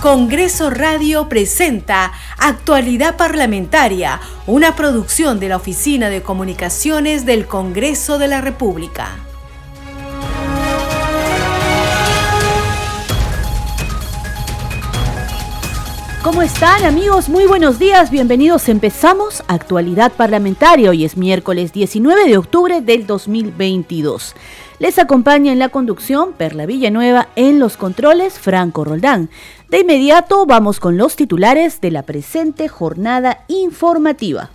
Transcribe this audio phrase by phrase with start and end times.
[0.00, 8.28] Congreso Radio presenta Actualidad Parlamentaria, una producción de la Oficina de Comunicaciones del Congreso de
[8.28, 9.10] la República.
[16.22, 17.28] ¿Cómo están amigos?
[17.28, 18.70] Muy buenos días, bienvenidos.
[18.70, 20.88] Empezamos Actualidad Parlamentaria.
[20.88, 24.34] Hoy es miércoles 19 de octubre del 2022.
[24.80, 29.28] Les acompaña en la conducción Perla Villanueva, en los controles Franco Roldán.
[29.68, 34.48] De inmediato vamos con los titulares de la presente jornada informativa.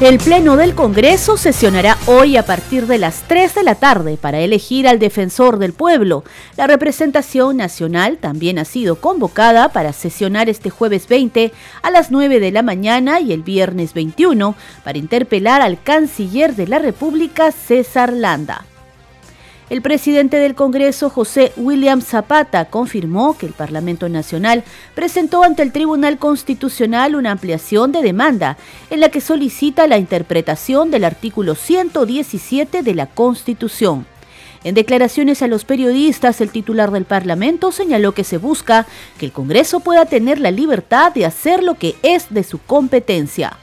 [0.00, 4.38] El Pleno del Congreso sesionará hoy a partir de las 3 de la tarde para
[4.38, 6.22] elegir al defensor del pueblo.
[6.56, 12.38] La representación nacional también ha sido convocada para sesionar este jueves 20 a las 9
[12.38, 18.12] de la mañana y el viernes 21 para interpelar al canciller de la República, César
[18.12, 18.66] Landa.
[19.70, 25.72] El presidente del Congreso, José William Zapata, confirmó que el Parlamento Nacional presentó ante el
[25.72, 28.56] Tribunal Constitucional una ampliación de demanda
[28.88, 34.06] en la que solicita la interpretación del artículo 117 de la Constitución.
[34.64, 38.86] En declaraciones a los periodistas, el titular del Parlamento señaló que se busca
[39.18, 43.58] que el Congreso pueda tener la libertad de hacer lo que es de su competencia.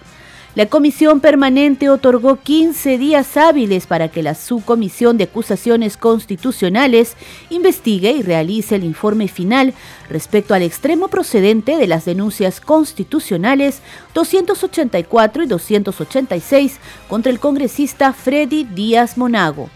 [0.56, 7.18] La comisión permanente otorgó 15 días hábiles para que la subcomisión de acusaciones constitucionales
[7.50, 9.74] investigue y realice el informe final
[10.10, 13.82] respecto al extremo procedente de las denuncias constitucionales
[14.14, 19.70] 284 y 286 contra el congresista Freddy Díaz Monago.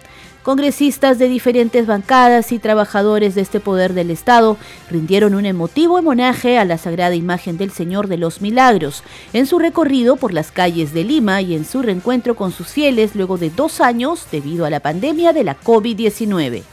[0.49, 4.57] Congresistas de diferentes bancadas y trabajadores de este poder del Estado
[4.89, 9.59] rindieron un emotivo homenaje a la sagrada imagen del Señor de los Milagros en su
[9.59, 13.51] recorrido por las calles de Lima y en su reencuentro con sus fieles luego de
[13.51, 16.63] dos años debido a la pandemia de la COVID-19.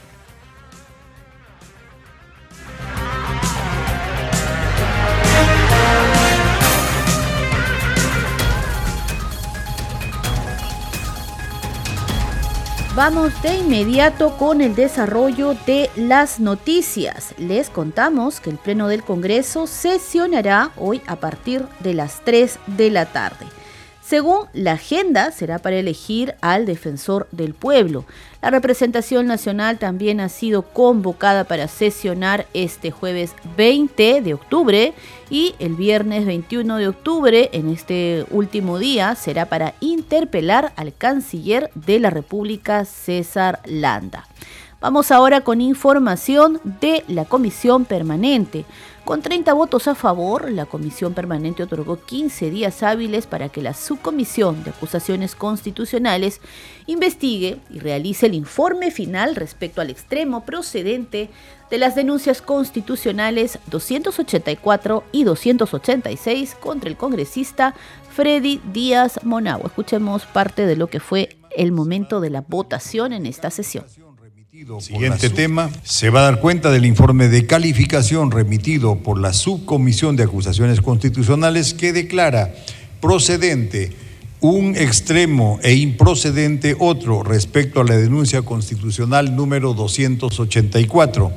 [12.97, 17.35] Vamos de inmediato con el desarrollo de las noticias.
[17.37, 22.89] Les contamos que el Pleno del Congreso sesionará hoy a partir de las 3 de
[22.89, 23.45] la tarde.
[24.07, 28.05] Según la agenda, será para elegir al defensor del pueblo.
[28.41, 34.93] La representación nacional también ha sido convocada para sesionar este jueves 20 de octubre
[35.29, 41.69] y el viernes 21 de octubre, en este último día, será para interpelar al canciller
[41.75, 44.25] de la República, César Landa.
[44.79, 48.63] Vamos ahora con información de la Comisión Permanente.
[49.05, 53.73] Con 30 votos a favor, la Comisión Permanente otorgó 15 días hábiles para que la
[53.73, 56.41] Subcomisión de Acusaciones Constitucionales
[56.85, 61.31] investigue y realice el informe final respecto al extremo procedente
[61.71, 67.73] de las denuncias constitucionales 284 y 286 contra el congresista
[68.11, 69.69] Freddy Díaz Monagua.
[69.69, 74.06] Escuchemos parte de lo que fue el momento de la votación en esta sesión.
[74.79, 80.15] Siguiente tema, se va a dar cuenta del informe de calificación remitido por la Subcomisión
[80.15, 82.55] de Acusaciones Constitucionales que declara
[82.99, 83.91] procedente
[84.39, 91.31] un extremo e improcedente otro respecto a la denuncia constitucional número 284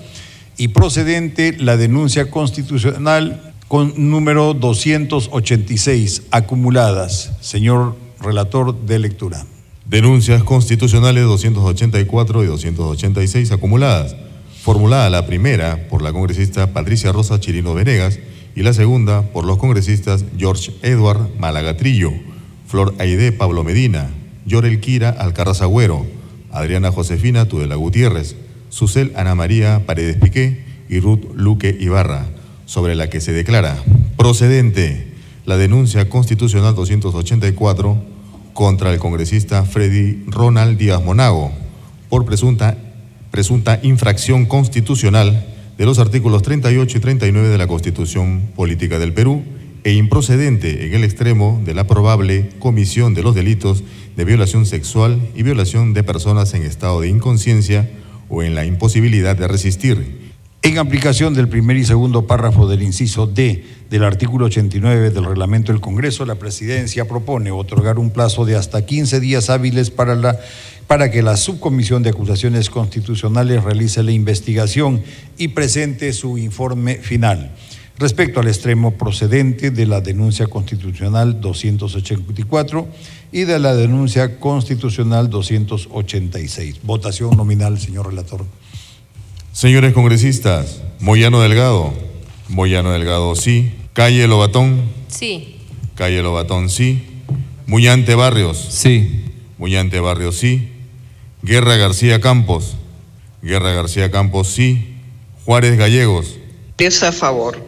[0.57, 7.33] y procedente la denuncia constitucional con número 286 acumuladas.
[7.43, 9.45] Señor relator de lectura.
[9.91, 14.15] Denuncias constitucionales 284 y 286 acumuladas.
[14.62, 18.21] Formulada la primera por la congresista Patricia Rosa Chirino Venegas
[18.55, 22.12] y la segunda por los congresistas George Edward Malagatrillo,
[22.69, 24.11] Flor Aide Pablo Medina,
[24.47, 26.07] Yorel Kira Alcarraz Agüero,
[26.53, 28.37] Adriana Josefina Tudela Gutiérrez,
[28.69, 32.27] Susel Ana María Paredes Piqué y Ruth Luque Ibarra,
[32.65, 33.77] sobre la que se declara
[34.17, 35.09] procedente
[35.47, 38.09] la denuncia constitucional 284
[38.60, 41.50] contra el congresista Freddy Ronald Díaz Monago
[42.10, 42.77] por presunta,
[43.30, 45.47] presunta infracción constitucional
[45.78, 49.45] de los artículos 38 y 39 de la Constitución Política del Perú
[49.83, 53.83] e improcedente en el extremo de la probable comisión de los delitos
[54.15, 57.89] de violación sexual y violación de personas en estado de inconsciencia
[58.28, 60.29] o en la imposibilidad de resistir.
[60.62, 65.72] En aplicación del primer y segundo párrafo del inciso D del artículo 89 del reglamento
[65.72, 71.22] del Congreso, la presidencia propone otorgar un plazo de hasta 15 días hábiles para, que
[71.22, 75.03] la subcomisión de acusaciones constitucionales realice la investigación
[75.39, 77.53] y presente su informe final
[77.97, 82.86] respecto al extremo procedente de la denuncia constitucional 284
[83.33, 86.80] y de la denuncia constitucional 286.
[86.83, 88.45] Votación nominal, señor relator.
[89.60, 91.92] Señores congresistas, Moyano Delgado,
[92.48, 95.59] Moyano Delgado sí, Calle Lobatón, Sí.
[95.97, 97.03] Calle Lobatón sí,
[97.66, 99.22] Muñante Barrios, Sí.
[99.59, 100.71] Muñante Barrios sí,
[101.42, 102.77] Guerra García Campos,
[103.42, 104.95] Guerra García Campos sí,
[105.45, 106.39] Juárez Gallegos,
[106.78, 107.63] Es a favor.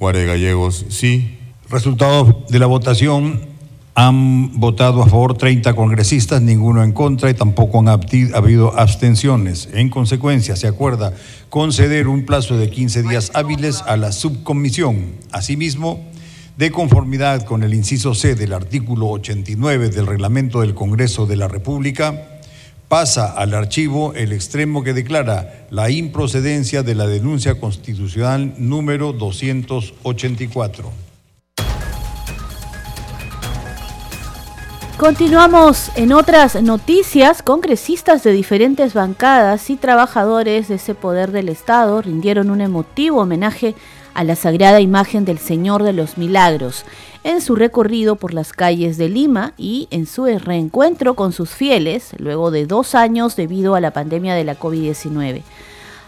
[0.00, 1.38] Juárez Gallegos sí,
[1.70, 3.51] Resultados de la votación.
[3.94, 9.68] Han votado a favor 30 congresistas, ninguno en contra y tampoco han habido abstenciones.
[9.74, 11.12] En consecuencia, se acuerda
[11.50, 15.12] conceder un plazo de 15 días hábiles a la subcomisión.
[15.30, 16.00] Asimismo,
[16.56, 21.48] de conformidad con el inciso C del artículo 89 del reglamento del Congreso de la
[21.48, 22.28] República,
[22.88, 31.11] pasa al archivo el extremo que declara la improcedencia de la denuncia constitucional número 284.
[35.02, 37.42] Continuamos en otras noticias.
[37.42, 43.74] Congresistas de diferentes bancadas y trabajadores de ese poder del Estado rindieron un emotivo homenaje
[44.14, 46.84] a la sagrada imagen del Señor de los Milagros
[47.24, 52.10] en su recorrido por las calles de Lima y en su reencuentro con sus fieles
[52.18, 55.42] luego de dos años debido a la pandemia de la COVID-19.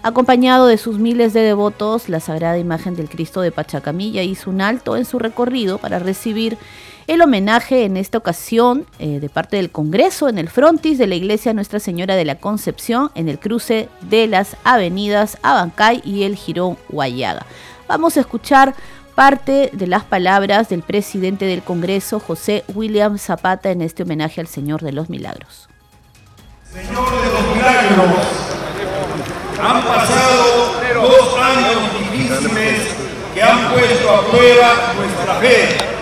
[0.04, 4.60] Acompañado de sus miles de devotos, la Sagrada Imagen del Cristo de Pachacamilla hizo un
[4.60, 6.58] alto en su recorrido para recibir
[7.06, 11.14] el homenaje en esta ocasión eh, de parte del Congreso en el frontis de la
[11.14, 16.36] Iglesia Nuestra Señora de la Concepción en el cruce de las avenidas Abancay y el
[16.36, 17.44] Girón Guayaga.
[17.88, 18.74] Vamos a escuchar
[19.14, 24.48] parte de las palabras del presidente del Congreso, José William Zapata, en este homenaje al
[24.48, 25.68] Señor de los Milagros.
[26.72, 28.26] Señor de los milagros,
[29.62, 32.80] han pasado dos años difíciles
[33.34, 35.93] que han puesto a prueba nuestra fe.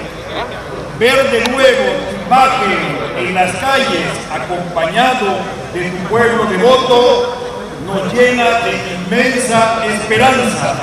[1.03, 2.79] Ver de nuevo tu imagen
[3.19, 5.39] en las calles acompañado
[5.75, 7.39] de tu pueblo devoto
[7.85, 10.75] nos llena de inmensa esperanza.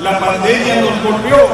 [0.00, 1.48] La pandemia nos golpeó,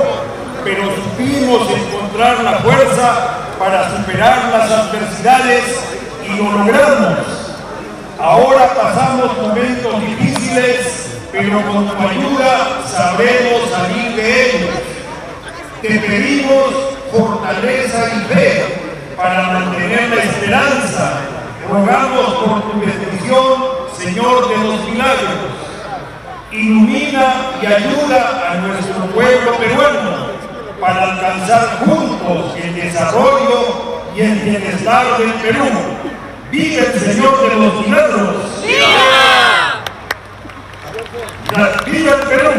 [0.63, 3.15] pero supimos encontrar la fuerza
[3.59, 5.65] para superar las adversidades
[6.23, 7.17] y lo logramos.
[8.21, 14.71] Ahora pasamos momentos difíciles, pero con tu ayuda sabremos salir de ellos.
[15.81, 21.21] Te pedimos fortaleza y fe para mantener la esperanza.
[21.71, 23.65] Rogamos por tu bendición,
[23.97, 25.57] Señor de los milagros.
[26.53, 30.27] Ilumina y ayuda a nuestro pueblo peruano
[30.81, 35.65] para alcanzar juntos el desarrollo y el bienestar del Perú.
[36.51, 38.63] ¡Viva el Señor de los milagros!
[38.63, 39.83] ¡Viva!
[41.87, 42.51] ¡Viva el Perú!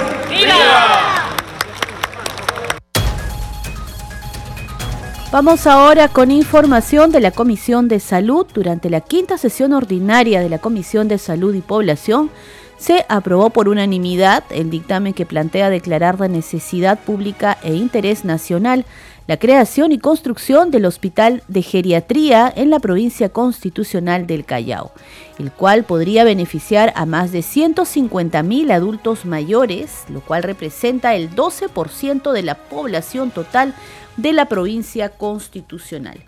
[5.29, 8.47] Vamos ahora con información de la Comisión de Salud.
[8.53, 12.31] Durante la quinta sesión ordinaria de la Comisión de Salud y Población,
[12.77, 18.85] se aprobó por unanimidad el dictamen que plantea declarar de necesidad pública e interés nacional
[19.27, 24.91] la creación y construcción del Hospital de Geriatría en la provincia constitucional del Callao,
[25.39, 32.31] el cual podría beneficiar a más de 150.000 adultos mayores, lo cual representa el 12%
[32.31, 33.73] de la población total
[34.17, 36.23] de la provincia constitucional.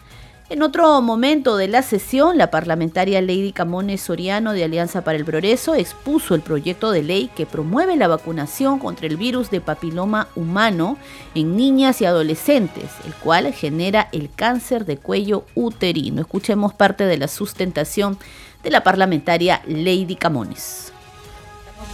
[0.51, 5.23] En otro momento de la sesión, la parlamentaria Lady Camones Soriano de Alianza para el
[5.23, 10.27] Progreso expuso el proyecto de ley que promueve la vacunación contra el virus de papiloma
[10.35, 10.97] humano
[11.35, 16.21] en niñas y adolescentes, el cual genera el cáncer de cuello uterino.
[16.21, 18.17] Escuchemos parte de la sustentación
[18.63, 20.93] de la parlamentaria Lady Camones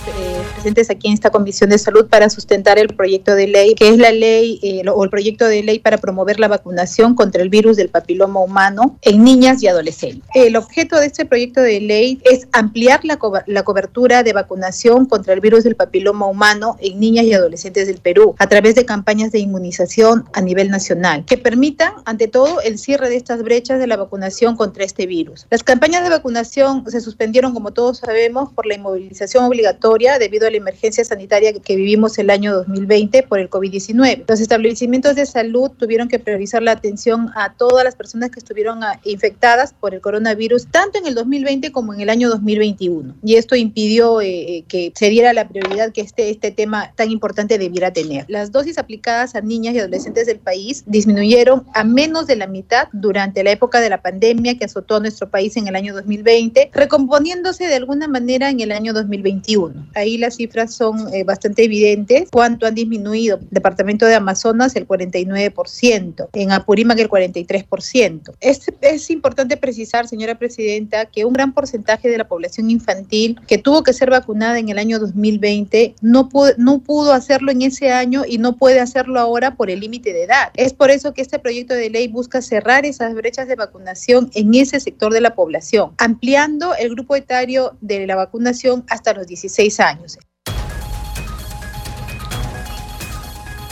[0.08, 3.90] eh, presentes aquí en esta Comisión de Salud para sustentar el proyecto de ley, que
[3.90, 7.50] es la ley eh, o el proyecto de ley para promover la vacunación contra el
[7.50, 10.30] virus del papiloma humano en niñas y adolescentes.
[10.34, 15.06] El objeto de este proyecto de ley es ampliar la, co- la cobertura de vacunación
[15.06, 18.86] contra el virus del papiloma humano en niñas y adolescentes del Perú a través de
[18.86, 23.80] campañas de inmunización a nivel nacional que permitan, ante todo, el cierre de estas brechas
[23.80, 25.48] de la vacunación contra este virus.
[25.50, 30.52] Las campañas de vacunación se suspendieron, como todos sabemos, por la inmovilización obligatoria debido a
[30.52, 34.26] la emergencia sanitaria que vivimos el año 2020 por el COVID-19.
[34.28, 38.84] Los establecimientos de salud tuvieron que priorizar la atención a todas las personas que estuvieron
[38.84, 43.16] ah, infectadas por el coronavirus, tanto en el 2020 como en el año 2021.
[43.24, 47.58] Y esto impidió eh, que se diera la prioridad que este, este tema tan importante
[47.58, 48.26] debiera tener.
[48.28, 52.90] Las dosis aplicadas a niñas y adolescentes del país disminuyeron a menos de la mitad
[52.92, 56.72] durante la época de la pandemia que azotó a nuestro país en el año 2020,
[56.74, 59.85] recomponiéndose de alguna manera en el año 2021.
[59.94, 62.30] Ahí las cifras son eh, bastante evidentes.
[62.32, 63.40] ¿Cuánto han disminuido?
[63.52, 68.34] Departamento de Amazonas el 49%, en Apurímac el 43%.
[68.40, 73.58] Es, es importante precisar, señora presidenta, que un gran porcentaje de la población infantil que
[73.58, 77.92] tuvo que ser vacunada en el año 2020 no pudo, no pudo hacerlo en ese
[77.92, 80.52] año y no puede hacerlo ahora por el límite de edad.
[80.56, 84.54] Es por eso que este proyecto de ley busca cerrar esas brechas de vacunación en
[84.56, 89.75] ese sector de la población, ampliando el grupo etario de la vacunación hasta los 16
[89.80, 90.18] años.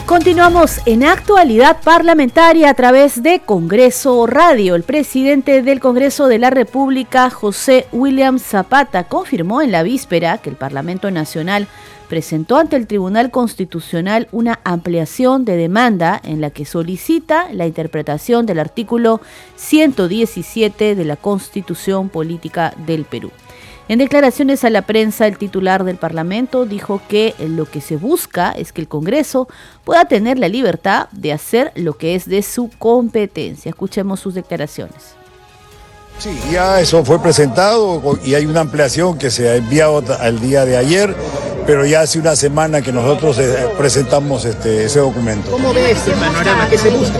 [0.05, 4.75] Continuamos en actualidad parlamentaria a través de Congreso Radio.
[4.75, 10.49] El presidente del Congreso de la República, José William Zapata, confirmó en la víspera que
[10.49, 11.67] el Parlamento Nacional
[12.09, 18.45] presentó ante el Tribunal Constitucional una ampliación de demanda en la que solicita la interpretación
[18.45, 19.21] del artículo
[19.55, 23.31] 117 de la Constitución Política del Perú.
[23.89, 28.51] En declaraciones a la prensa, el titular del Parlamento dijo que lo que se busca
[28.51, 29.49] es que el Congreso
[29.83, 33.69] pueda tener la libertad de hacer lo que es de su competencia.
[33.69, 35.15] Escuchemos sus declaraciones.
[36.17, 40.63] Sí, ya eso fue presentado y hay una ampliación que se ha enviado al día
[40.63, 41.13] de ayer,
[41.65, 45.51] pero ya hace una semana que nosotros eh, presentamos este, ese documento.
[45.51, 46.69] ¿Cómo ve este panorama?
[46.69, 47.19] ¿Qué se busca?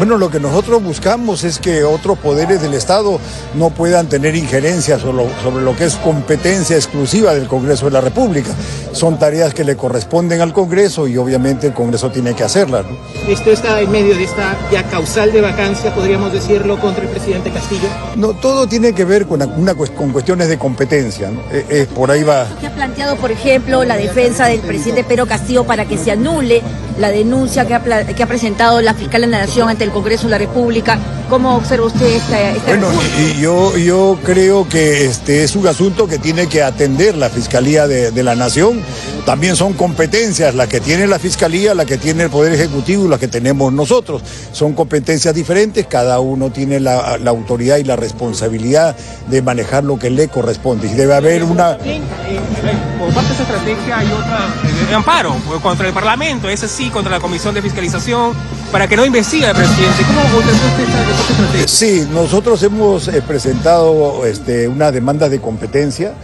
[0.00, 3.20] Bueno, lo que nosotros buscamos es que otros poderes del Estado
[3.52, 7.90] no puedan tener injerencia sobre lo, sobre lo, que es competencia exclusiva del Congreso de
[7.90, 8.48] la República.
[8.92, 12.86] Son tareas que le corresponden al Congreso y obviamente el Congreso tiene que hacerlas.
[12.86, 12.96] ¿no?
[13.30, 17.50] Esto está en medio de esta ya causal de vacancia, podríamos decirlo, contra el presidente
[17.50, 17.88] Castillo.
[18.16, 21.30] No, todo tiene que ver con, una, con cuestiones de competencia.
[21.30, 21.42] ¿no?
[21.52, 22.46] Es, es, por ahí va.
[22.58, 26.62] ¿Qué ha planteado, por ejemplo, la defensa del presidente Pedro Castillo para que se anule
[27.00, 30.38] la denuncia que ha, presentado la fiscal de la Nación ante el Congreso de la
[30.38, 30.98] República.
[31.30, 32.88] ¿Cómo observa usted esta, esta Bueno,
[33.20, 37.86] y yo, yo creo que este es un asunto que tiene que atender la Fiscalía
[37.86, 38.82] de, de, la Nación.
[39.24, 43.08] También son competencias las que tiene la Fiscalía, las que tiene el Poder Ejecutivo y
[43.08, 44.22] las que tenemos nosotros.
[44.50, 48.96] Son competencias diferentes, cada uno tiene la, la autoridad y la responsabilidad
[49.28, 50.88] de manejar lo que le corresponde.
[50.88, 51.78] Y debe haber una...
[51.78, 54.48] Por parte de esa estrategia hay otra
[54.88, 58.34] de amparo pues, contra el Parlamento, ese sí, contra la Comisión de Fiscalización,
[58.70, 60.02] para que no investigue al presidente.
[60.06, 61.68] ¿Cómo usted esta estrategia?
[61.68, 66.14] Sí, nosotros hemos eh, presentado este, una demanda de competencia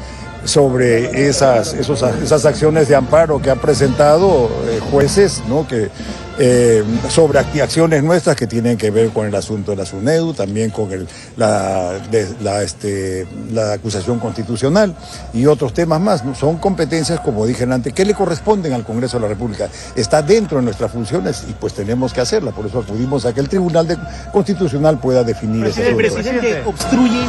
[0.44, 5.66] sobre esas, esos, esas acciones de amparo que han presentado eh, jueces, ¿no?
[5.66, 5.90] que
[6.38, 10.70] eh, sobre acciones nuestras que tienen que ver con el asunto de la SUNEDU, también
[10.70, 14.94] con el, la, de, la, este, la acusación constitucional
[15.32, 16.22] y otros temas más.
[16.38, 19.68] Son competencias, como dije antes, que le corresponden al Congreso de la República.
[19.94, 22.50] Está dentro de nuestras funciones y pues tenemos que hacerla.
[22.50, 23.96] Por eso acudimos a que el Tribunal de,
[24.32, 25.80] Constitucional pueda definir eso.
[25.80, 27.20] ¿El presidente obstruye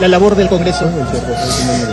[0.00, 0.88] la labor del Congreso?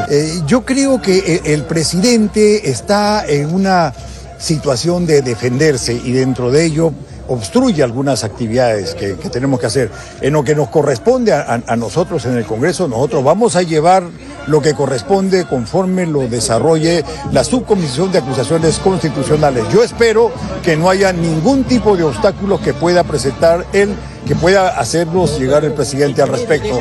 [0.10, 3.94] Eh, yo creo que el presidente está en una
[4.38, 6.94] situación de defenderse y dentro de ello
[7.28, 9.92] obstruye algunas actividades que, tenemos que hacer.
[10.22, 14.04] En lo que nos corresponde a, a, nosotros en el Congreso, nosotros vamos a llevar
[14.48, 19.66] lo que corresponde conforme lo desarrolle la subcomisión de acusaciones constitucionales.
[19.74, 20.32] Yo espero
[20.64, 23.94] que no haya ningún tipo de obstáculo que pueda presentar él,
[24.26, 26.80] que pueda hacernos llegar el presidente al respecto.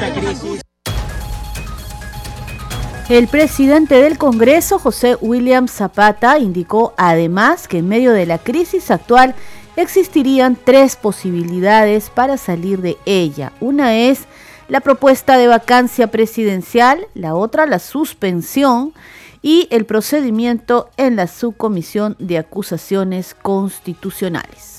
[3.08, 8.90] El presidente del Congreso, José William Zapata, indicó además que en medio de la crisis
[8.90, 9.36] actual
[9.76, 13.52] existirían tres posibilidades para salir de ella.
[13.60, 14.25] Una es
[14.66, 18.92] la propuesta de vacancia presidencial, la otra la suspensión
[19.40, 24.75] y el procedimiento en la subcomisión de acusaciones constitucionales.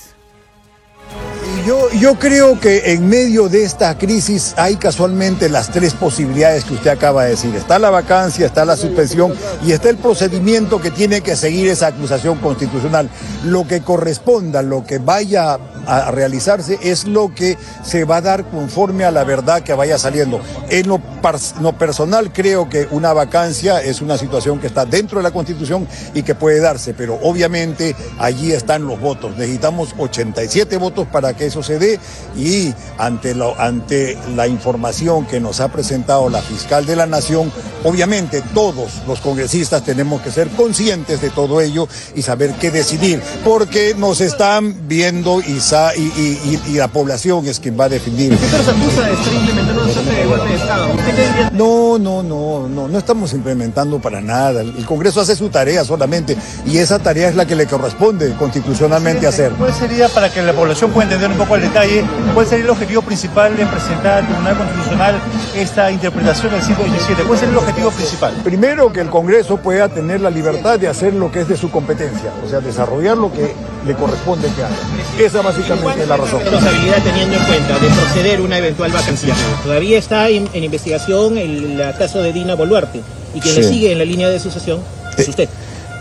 [1.66, 6.76] Yo, yo, creo que en medio de esta crisis hay casualmente las tres posibilidades que
[6.76, 7.54] usted acaba de decir.
[7.56, 9.34] Está la vacancia, está la suspensión
[9.66, 13.10] y está el procedimiento que tiene que seguir esa acusación constitucional.
[13.44, 18.46] Lo que corresponda, lo que vaya a realizarse es lo que se va a dar
[18.46, 20.42] conforme a la verdad que vaya saliendo.
[20.70, 21.00] En lo,
[21.78, 26.24] personal creo que una vacancia es una situación que está dentro de la Constitución y
[26.24, 29.38] que puede darse, pero obviamente allí están los votos.
[29.38, 32.00] Necesitamos 87 votos para que eso se dé
[32.36, 37.52] y ante, ante la información que nos ha presentado la fiscal de la Nación,
[37.84, 43.22] obviamente todos los congresistas tenemos que ser conscientes de todo ello y saber qué decidir,
[43.44, 45.60] porque nos están viendo y,
[45.96, 48.38] y, y, y la población es quien va a definir.
[48.38, 50.88] ¿Qué se los acusa de estar implementando de golpe de Estado?
[51.54, 54.62] No, No, no, no, no, estamos implementando para nada.
[54.62, 59.28] El Congreso hace su tarea solamente y esa tarea es la que le corresponde constitucionalmente
[59.28, 59.52] hacer.
[59.54, 62.04] ¿Cuál sería, para que la población pueda entender un poco el detalle,
[62.34, 65.22] cuál sería el objetivo principal de presentar al Tribunal Constitucional
[65.56, 67.24] esta interpretación del 117?
[67.24, 68.34] ¿Cuál sería el objetivo principal?
[68.44, 71.72] Primero, que el Congreso pueda tener la libertad de hacer lo que es de su
[71.72, 73.54] competencia, o sea, desarrollar lo que
[73.88, 74.76] le corresponde que haga.
[75.18, 76.42] Esa básicamente es la razón.
[76.42, 79.34] responsabilidad teniendo en cuenta de proceder una eventual vacancia?
[79.64, 83.02] Todavía está en, investigación el, caso de Dina Boluarte
[83.34, 84.82] y quien le sigue en la línea de sucesión
[85.18, 85.50] es usted.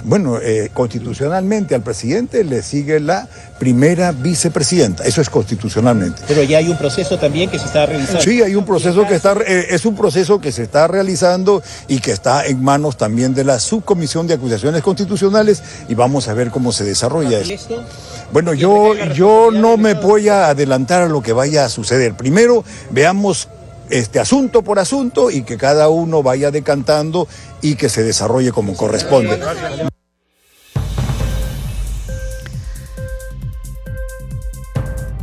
[0.06, 6.22] Bueno, eh, constitucionalmente al presidente le sigue la primera vicepresidenta, eso es constitucionalmente.
[6.28, 8.20] Pero ya hay un proceso también que se está realizando.
[8.20, 11.98] Sí, hay un proceso que está, eh, es un proceso que se está realizando y
[11.98, 16.52] que está en manos también de la subcomisión de acusaciones constitucionales y vamos a ver
[16.52, 17.84] cómo se desarrolla eso.
[18.32, 22.14] Bueno, yo, yo no me voy a adelantar a lo que vaya a suceder.
[22.14, 23.48] Primero, veamos
[23.90, 27.26] este asunto por asunto y que cada uno vaya decantando
[27.60, 29.40] y que se desarrolle como corresponde.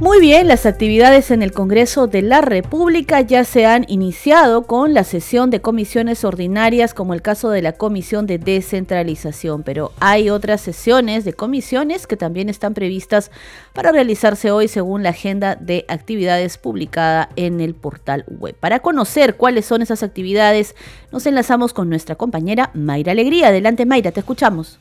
[0.04, 4.94] Muy bien, las actividades en el Congreso de la República ya se han iniciado con
[4.94, 10.30] la sesión de comisiones ordinarias, como el caso de la Comisión de Descentralización, pero hay
[10.30, 13.32] otras sesiones de comisiones que también están previstas
[13.72, 18.58] para realizarse hoy según la agenda de actividades publicada en el portal web.
[18.60, 20.76] Para conocer cuáles son esas actividades,
[21.14, 23.48] nos enlazamos con nuestra compañera Mayra Alegría.
[23.48, 24.80] Adelante Mayra, te escuchamos.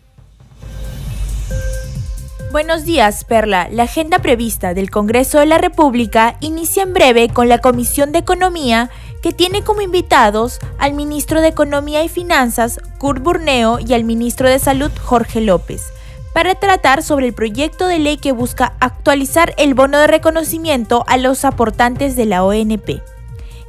[2.52, 3.68] Buenos días, Perla.
[3.70, 8.18] La agenda prevista del Congreso de la República inicia en breve con la Comisión de
[8.18, 8.90] Economía,
[9.22, 14.50] que tiene como invitados al ministro de Economía y Finanzas, Kurt Burneo, y al ministro
[14.50, 15.94] de Salud, Jorge López,
[16.34, 21.16] para tratar sobre el proyecto de ley que busca actualizar el bono de reconocimiento a
[21.16, 23.00] los aportantes de la ONP.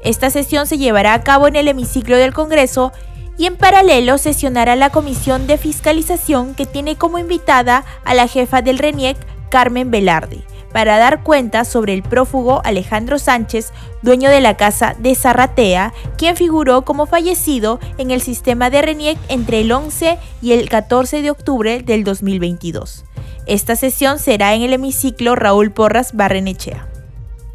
[0.03, 2.91] Esta sesión se llevará a cabo en el hemiciclo del Congreso
[3.37, 8.61] y en paralelo sesionará la Comisión de Fiscalización que tiene como invitada a la jefa
[8.61, 9.17] del RENIEC,
[9.49, 13.71] Carmen Velarde, para dar cuenta sobre el prófugo Alejandro Sánchez,
[14.01, 19.17] dueño de la casa de Zarratea, quien figuró como fallecido en el sistema de RENIEC
[19.29, 23.05] entre el 11 y el 14 de octubre del 2022.
[23.45, 26.87] Esta sesión será en el hemiciclo Raúl Porras Barrenechea.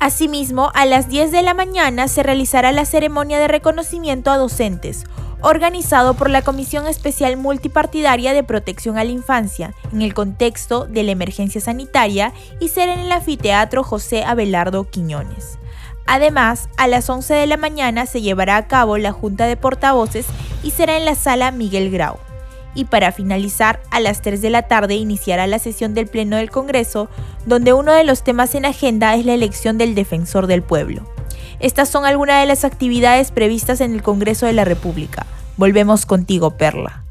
[0.01, 5.07] Asimismo, a las 10 de la mañana se realizará la ceremonia de reconocimiento a docentes,
[5.43, 11.03] organizado por la Comisión Especial Multipartidaria de Protección a la Infancia, en el contexto de
[11.03, 15.59] la emergencia sanitaria y será en el anfiteatro José Abelardo Quiñones.
[16.07, 20.27] Además, a las 11 de la mañana se llevará a cabo la Junta de Portavoces
[20.63, 22.17] y será en la sala Miguel Grau.
[22.75, 26.51] Y para finalizar, a las 3 de la tarde iniciará la sesión del Pleno del
[26.51, 27.11] Congreso,
[27.45, 31.18] donde uno de los temas en agenda es la elección del Defensor del Pueblo.
[31.61, 35.27] Estas son algunas de las actividades previstas en el Congreso de la República.
[35.57, 37.08] Volvemos contigo, Perla.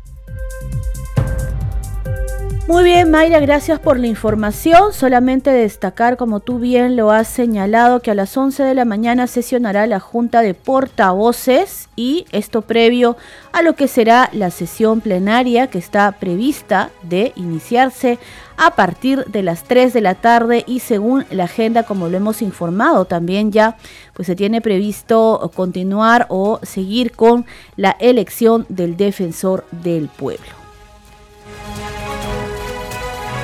[2.67, 4.91] Muy bien, Mayra, gracias por la información.
[4.91, 9.25] Solamente destacar, como tú bien lo has señalado, que a las 11 de la mañana
[9.27, 13.15] sesionará la Junta de Portavoces y esto previo
[13.53, 18.19] a lo que será la sesión plenaria que está prevista de iniciarse
[18.57, 22.41] a partir de las 3 de la tarde y según la agenda, como lo hemos
[22.41, 23.77] informado también ya,
[24.13, 27.45] pues se tiene previsto continuar o seguir con
[27.77, 30.67] la elección del defensor del pueblo.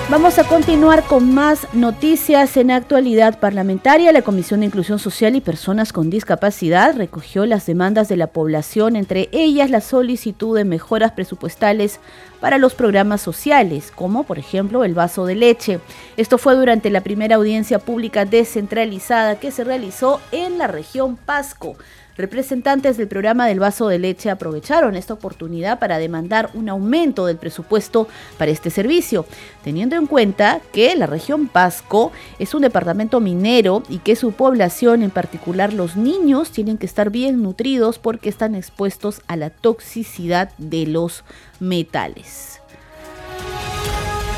[0.10, 4.12] Vamos a continuar con más noticias en actualidad parlamentaria.
[4.12, 8.98] La Comisión de Inclusión Social y Personas con Discapacidad recogió las demandas de la población,
[8.98, 12.02] entre ellas la solicitud de mejoras presupuestales
[12.42, 15.80] para los programas sociales, como por ejemplo el vaso de leche.
[16.18, 21.78] Esto fue durante la primera audiencia pública descentralizada que se realizó en la región Pasco.
[22.16, 27.38] Representantes del programa del vaso de leche aprovecharon esta oportunidad para demandar un aumento del
[27.38, 29.26] presupuesto para este servicio,
[29.64, 35.02] teniendo en cuenta que la región Pasco es un departamento minero y que su población,
[35.02, 40.52] en particular los niños, tienen que estar bien nutridos porque están expuestos a la toxicidad
[40.58, 41.24] de los
[41.60, 42.63] metales.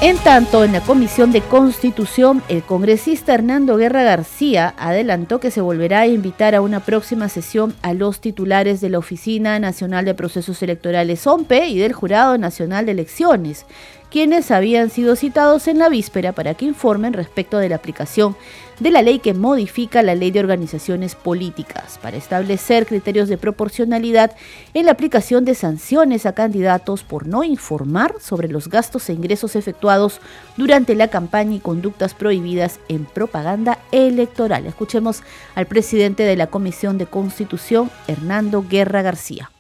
[0.01, 5.61] En tanto, en la Comisión de Constitución, el congresista Hernando Guerra García adelantó que se
[5.61, 10.13] volverá a invitar a una próxima sesión a los titulares de la Oficina Nacional de
[10.13, 13.65] Procesos Electorales OMPE y del Jurado Nacional de Elecciones,
[14.09, 18.35] quienes habían sido citados en la víspera para que informen respecto de la aplicación
[18.79, 24.35] de la ley que modifica la ley de organizaciones políticas para establecer criterios de proporcionalidad
[24.73, 29.55] en la aplicación de sanciones a candidatos por no informar sobre los gastos e ingresos
[29.55, 30.19] efectuados
[30.57, 34.65] durante la campaña y conductas prohibidas en propaganda electoral.
[34.65, 35.23] Escuchemos
[35.55, 39.51] al presidente de la Comisión de Constitución, Hernando Guerra García.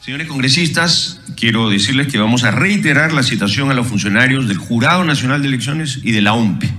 [0.00, 5.04] Señores congresistas, quiero decirles que vamos a reiterar la citación a los funcionarios del Jurado
[5.04, 6.70] Nacional de Elecciones y de la OMPE.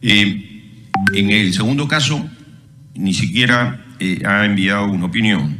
[0.00, 0.62] Eh,
[1.12, 2.26] en el segundo caso,
[2.94, 5.58] ni siquiera eh, ha enviado una opinión.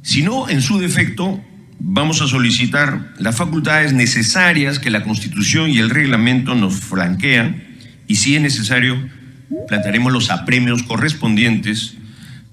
[0.00, 1.44] Si no, en su defecto,
[1.78, 7.62] vamos a solicitar las facultades necesarias que la Constitución y el reglamento nos flanquean
[8.08, 9.10] y si es necesario,
[9.68, 11.98] plantearemos los apremios correspondientes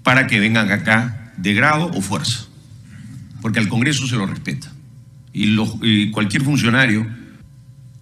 [0.03, 2.47] para que vengan acá de grado o fuerza
[3.43, 4.71] porque al Congreso se lo respeta.
[5.33, 7.05] Y, cualquier funcionario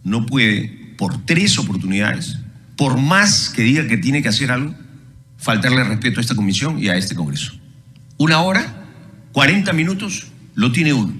[0.03, 2.37] no puede, por tres oportunidades,
[2.77, 4.75] por más que diga que tiene que hacer algo,
[5.39, 7.53] faltarle respeto a esta comisión y a este Congreso.
[8.17, 8.85] Una hora,
[9.31, 11.11] 40 minutos, lo tiene uno.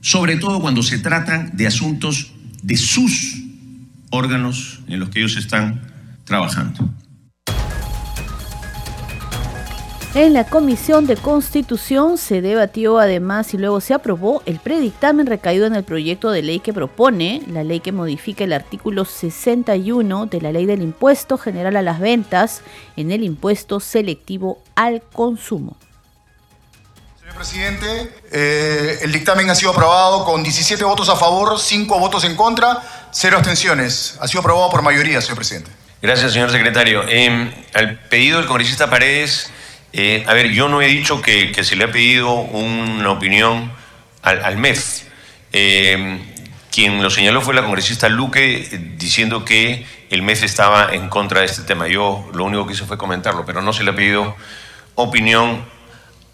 [0.00, 3.36] Sobre todo cuando se tratan de asuntos de sus
[4.08, 5.82] órganos en los que ellos están
[6.24, 6.90] trabajando.
[10.14, 15.64] En la Comisión de Constitución se debatió además y luego se aprobó el predictamen recaído
[15.64, 20.40] en el proyecto de ley que propone la ley que modifica el artículo 61 de
[20.42, 22.60] la ley del impuesto general a las ventas
[22.94, 25.78] en el impuesto selectivo al consumo.
[27.18, 32.24] Señor presidente, eh, el dictamen ha sido aprobado con 17 votos a favor, 5 votos
[32.24, 34.18] en contra, 0 abstenciones.
[34.20, 35.70] Ha sido aprobado por mayoría, señor presidente.
[36.02, 37.02] Gracias, señor secretario.
[37.08, 39.50] Eh, al pedido del congresista Paredes,
[39.92, 43.72] eh, a ver, yo no he dicho que, se le ha pedido una opinión
[44.22, 45.02] al, MEF.
[45.52, 46.18] Eh,
[46.70, 51.46] quien lo señaló fue la congresista Luque diciendo que el MEF estaba en contra de
[51.46, 51.88] este tema.
[51.88, 54.34] Yo lo único que hice fue comentarlo, pero no se le ha pedido
[54.94, 55.64] opinión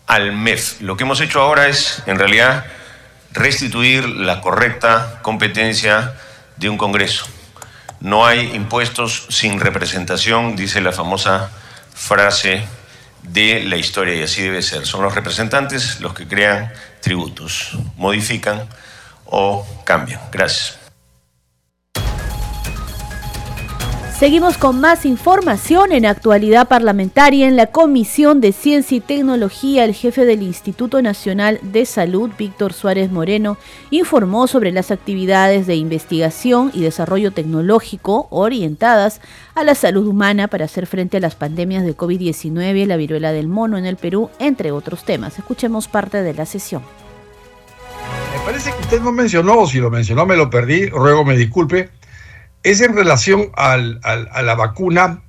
[0.06, 0.80] al MEF.
[0.80, 2.64] Lo que hemos hecho ahora es, en realidad,
[3.32, 6.14] restituir la correcta competencia
[6.56, 7.26] de un Congreso.
[8.00, 11.50] No hay impuestos sin representación, dice la famosa
[11.92, 12.64] frase
[13.22, 14.86] de la historia y así debe ser.
[14.86, 18.68] Son los representantes los que crean tributos, modifican
[19.26, 20.20] o cambian.
[20.32, 20.87] Gracias.
[24.18, 27.46] Seguimos con más información en actualidad parlamentaria.
[27.46, 32.72] En la Comisión de Ciencia y Tecnología, el jefe del Instituto Nacional de Salud, Víctor
[32.72, 33.58] Suárez Moreno,
[33.92, 39.20] informó sobre las actividades de investigación y desarrollo tecnológico orientadas
[39.54, 43.30] a la salud humana para hacer frente a las pandemias de COVID-19 y la viruela
[43.30, 45.38] del mono en el Perú, entre otros temas.
[45.38, 46.82] Escuchemos parte de la sesión.
[48.36, 51.36] Me parece que usted no mencionó, o si lo mencionó me lo perdí, ruego me
[51.36, 51.90] disculpe
[52.62, 55.22] es en relación a la vacuna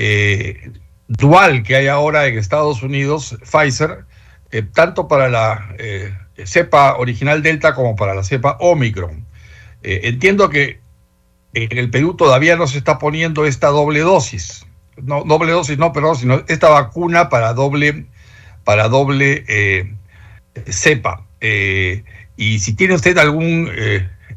[0.00, 0.70] eh,
[1.08, 4.04] dual que hay ahora en Estados Unidos, Pfizer,
[4.52, 6.14] eh, tanto para la eh,
[6.44, 9.26] cepa original Delta como para la cepa Omicron.
[9.82, 10.80] entiendo que
[11.54, 14.66] en el Perú todavía no se está poniendo esta doble dosis.
[15.02, 18.06] No, doble dosis, no, perdón, sino esta vacuna para doble,
[18.64, 19.44] para doble
[20.66, 21.26] cepa.
[21.40, 23.68] y si tiene usted algún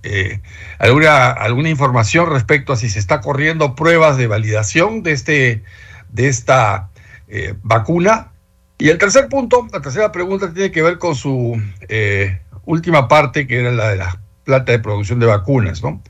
[0.04, 0.42] eh,
[0.80, 5.64] alguna, alguna información respecto a si se está corriendo pruebas de validación de, este,
[6.10, 6.90] de esta
[7.28, 8.32] eh, vacuna.
[8.78, 13.46] Y el tercer punto, la tercera pregunta tiene que ver con su eh, última parte,
[13.46, 16.02] que era la de la planta de producción de vacunas, ¿no?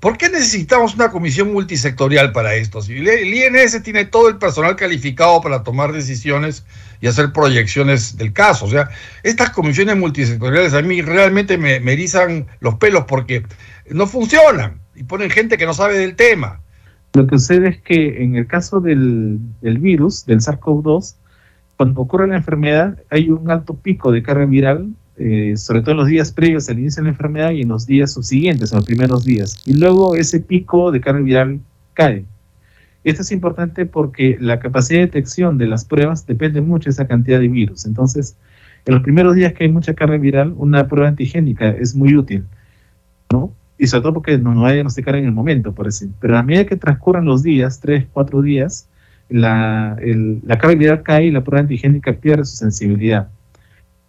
[0.00, 2.82] ¿Por qué necesitamos una comisión multisectorial para esto?
[2.82, 6.64] Si el INS tiene todo el personal calificado para tomar decisiones
[7.00, 8.66] y hacer proyecciones del caso.
[8.66, 8.90] O sea,
[9.22, 13.44] estas comisiones multisectoriales a mí realmente me, erizan los pelos porque
[13.88, 16.60] no funcionan y ponen gente que no sabe del tema.
[17.14, 21.16] Lo que sucede es que en el caso del, virus, del SARS-CoV-2,
[21.76, 24.90] cuando ocurre la enfermedad hay un alto pico de carga viral,
[25.22, 27.86] eh, sobre todo en los días previos al inicio de la enfermedad y en los
[27.86, 29.62] días subsiguientes, en los primeros días.
[29.66, 31.60] Y luego ese pico de carga viral
[31.92, 32.24] cae.
[33.04, 37.06] Esto es importante porque la capacidad de detección de las pruebas depende mucho de esa
[37.06, 37.84] cantidad de virus.
[37.84, 38.34] Entonces,
[38.86, 42.46] en los primeros días que hay mucha carga viral, una prueba antigénica es muy útil,
[43.30, 43.52] ¿no?
[43.76, 46.08] Y sobre todo porque no, va a diagnosticar en el momento, por decir.
[46.18, 48.88] Pero a medida que transcurran los días, tres, cuatro días,
[49.28, 49.98] la,
[50.46, 53.28] la carga viral cae y la prueba antigénica pierde su sensibilidad.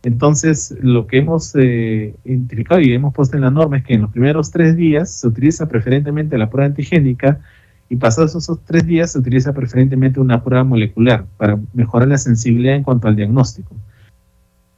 [0.03, 4.01] Entonces, lo que hemos eh, identificado y hemos puesto en la norma es que en
[4.01, 7.39] los primeros tres días se utiliza preferentemente la prueba antigénica
[7.87, 12.75] y pasados esos tres días se utiliza preferentemente una prueba molecular para mejorar la sensibilidad
[12.75, 13.75] en cuanto al diagnóstico.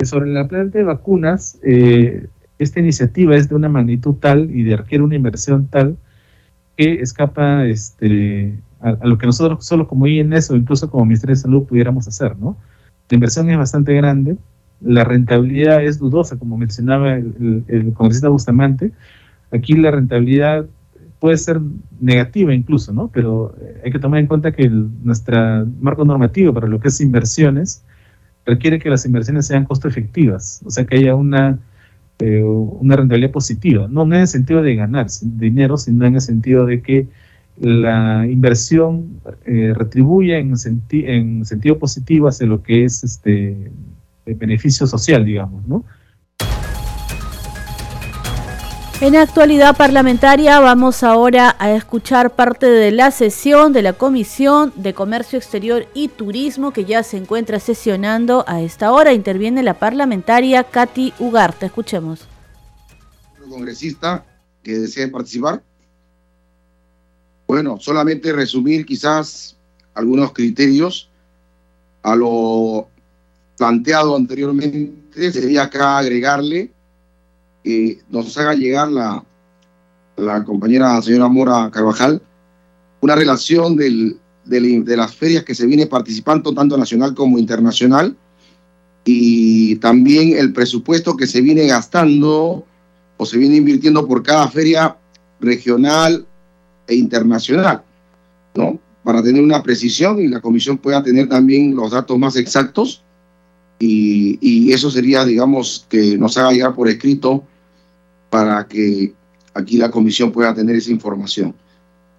[0.04, 2.28] Sobre la planta de vacunas, eh,
[2.60, 5.96] esta iniciativa es de una magnitud tal y de requiere una inversión tal
[6.76, 11.42] que escapa este, a, lo que nosotros solo como INS o incluso como Ministerio de
[11.42, 12.58] Salud pudiéramos hacer, ¿no?
[13.10, 14.38] La inversión es bastante grande,
[14.82, 18.92] la rentabilidad es dudosa, como mencionaba el, congresista Bustamante.
[19.52, 20.66] Aquí la rentabilidad
[21.20, 21.62] puede ser
[22.02, 23.08] negativa incluso, ¿no?
[23.08, 27.00] Pero eh, hay que tomar en cuenta que nuestro marco normativo para lo que es
[27.00, 27.84] inversiones
[28.46, 31.60] requiere que las inversiones sean costo efectivas, o sea, que haya una,
[32.20, 36.66] eh, una rentabilidad positiva, no en el sentido de ganar dinero, sino en el sentido
[36.66, 37.08] de que
[37.60, 40.56] la inversión eh, retribuya en,
[40.92, 43.72] en sentido positivo hacia lo que es este
[44.26, 45.84] el beneficio social, digamos, ¿no?
[49.02, 54.94] En actualidad parlamentaria vamos ahora a escuchar parte de la sesión de la Comisión de
[54.94, 59.12] Comercio Exterior y Turismo que ya se encuentra sesionando a esta hora.
[59.12, 61.66] Interviene la parlamentaria Katy Ugarte.
[61.66, 62.22] Escuchemos.
[63.50, 64.26] Congresista
[64.64, 65.62] que desee participar.
[67.46, 69.58] Bueno, solamente resumir quizás
[69.94, 71.10] algunos criterios
[72.04, 72.88] a lo
[73.58, 75.32] planteado anteriormente.
[75.32, 76.72] Sería acá agregarle
[77.64, 79.24] que nos haga llegar la,
[80.18, 82.22] la compañera señora Mora Carvajal
[83.04, 88.16] una relación del, de las ferias que se viene participando, tanto nacional como internacional,
[89.04, 92.66] y también el presupuesto que se viene gastando
[93.18, 94.96] o se viene invirtiendo por cada feria
[95.42, 96.26] regional
[96.88, 97.84] e internacional,
[98.56, 98.80] ¿no?
[99.04, 103.04] Para tener una precisión y la comisión pueda tener también los datos más exactos
[103.86, 107.44] y, y eso sería, digamos, que nos haga llegar por escrito
[108.30, 109.14] para que
[109.54, 111.54] aquí la comisión pueda tener esa información.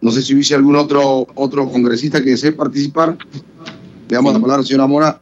[0.00, 3.16] No sé si hubiese algún otro, otro congresista que desee participar.
[4.08, 5.20] Le damos la palabra a la señora Mora.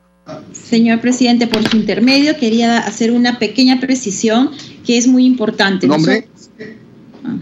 [0.52, 4.50] Señor presidente, por su intermedio quería hacer una pequeña precisión
[4.84, 5.86] que es muy importante.
[5.86, 6.28] ¿Nombre?
[7.24, 7.38] Ah.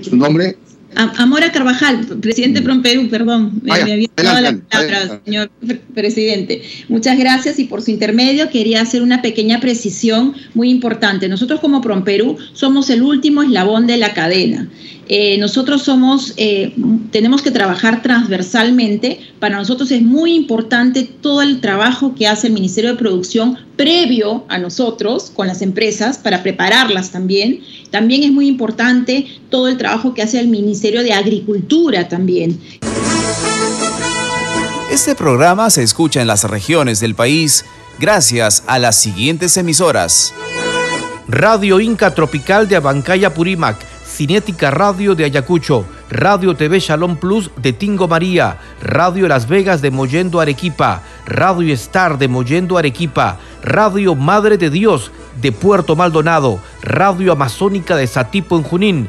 [0.00, 0.56] ¿Su nombre?
[0.96, 5.50] Amora Carvajal, presidente PROM Perú, perdón, me, había dado la palabra, señor
[5.94, 6.62] presidente.
[6.88, 11.28] Muchas gracias y por su intermedio quería hacer una pequeña precisión muy importante.
[11.28, 14.70] Nosotros como PROM Perú somos el último eslabón de la cadena.
[15.08, 16.72] Eh, nosotros somos, eh,
[17.12, 19.20] tenemos que trabajar transversalmente.
[19.38, 24.44] Para nosotros es muy importante todo el trabajo que hace el Ministerio de Producción previo
[24.48, 27.60] a nosotros con las empresas para prepararlas también.
[27.90, 32.60] También es muy importante todo el trabajo que hace el Ministerio de Agricultura también.
[34.90, 37.64] Este programa se escucha en las regiones del país
[37.98, 40.32] gracias a las siguientes emisoras.
[41.28, 43.76] Radio Inca Tropical de Abancaya Purímac.
[44.16, 49.90] Cinética Radio de Ayacucho, Radio TV Shalom Plus de Tingo María, Radio Las Vegas de
[49.90, 55.10] Mollendo Arequipa, Radio Star de Mollendo Arequipa, Radio Madre de Dios
[55.42, 59.08] de Puerto Maldonado, Radio Amazónica de Satipo en Junín,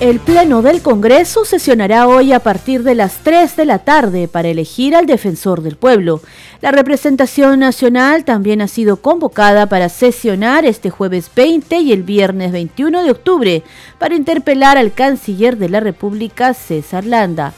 [0.00, 4.48] El Pleno del Congreso sesionará hoy a partir de las 3 de la tarde para
[4.48, 6.20] elegir al defensor del pueblo.
[6.60, 12.50] La representación nacional también ha sido convocada para sesionar este jueves 20 y el viernes
[12.50, 13.62] 21 de octubre
[13.98, 17.54] para interpelar al canciller de la República, César Landa.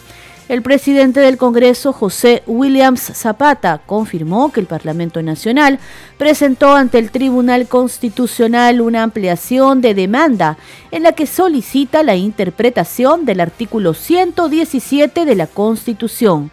[0.48, 5.80] El presidente del Congreso, José Williams Zapata, confirmó que el Parlamento Nacional
[6.18, 10.56] presentó ante el Tribunal Constitucional una ampliación de demanda
[10.92, 16.52] en la que solicita la interpretación del artículo 117 de la Constitución.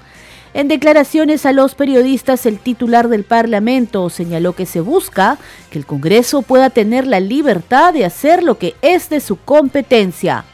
[0.56, 5.38] En declaraciones a los periodistas, el titular del Parlamento señaló que se busca
[5.70, 10.46] que el Congreso pueda tener la libertad de hacer lo que es de su competencia.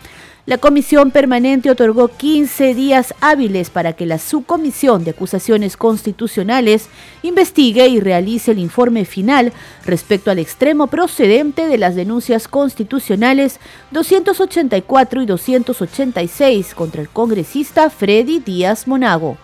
[0.50, 6.90] La comisión permanente otorgó 15 días hábiles para que la subcomisión de acusaciones constitucionales
[7.22, 9.54] investigue y realice el informe final
[9.86, 13.60] respecto al extremo procedente de las denuncias constitucionales
[13.92, 19.38] 284 y 286 contra el congresista Freddy Díaz Monago.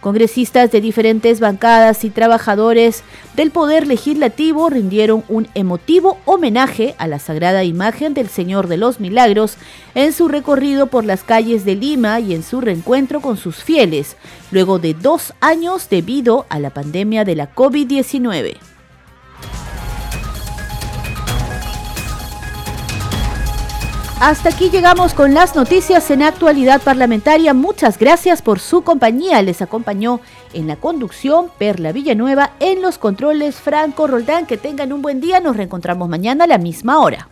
[0.00, 3.02] Congresistas de diferentes bancadas y trabajadores
[3.36, 8.98] del Poder Legislativo rindieron un emotivo homenaje a la sagrada imagen del Señor de los
[8.98, 9.56] Milagros
[9.94, 14.16] en su recorrido por las calles de Lima y en su reencuentro con sus fieles,
[14.50, 18.69] luego de dos años debido a la pandemia de la COVID-19.
[24.20, 27.54] Hasta aquí llegamos con las noticias en actualidad parlamentaria.
[27.54, 29.40] Muchas gracias por su compañía.
[29.40, 30.20] Les acompañó
[30.52, 34.44] en la conducción Perla Villanueva, en los controles Franco Roldán.
[34.44, 35.40] Que tengan un buen día.
[35.40, 37.30] Nos reencontramos mañana a la misma hora.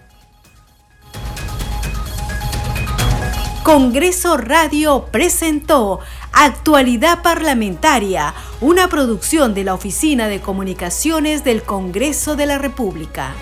[3.65, 6.01] Congreso Radio presentó
[6.33, 13.35] Actualidad Parlamentaria, una producción de la Oficina de Comunicaciones del Congreso de la República.